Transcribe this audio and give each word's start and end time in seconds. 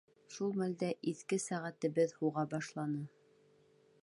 Шул 0.35 0.55
мәлдә 0.61 0.89
иҫке 1.11 1.39
сәғәтебеҙ 1.45 2.17
һуға 2.23 2.47
башланы. 2.55 3.07